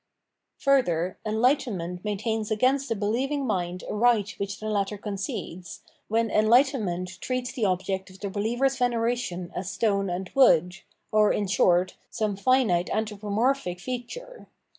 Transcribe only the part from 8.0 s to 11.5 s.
of the behever's veneration as stone and wood, or, in